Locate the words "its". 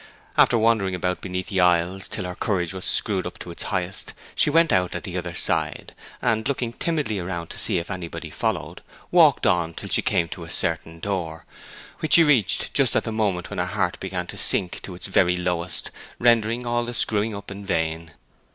3.51-3.61, 14.95-15.05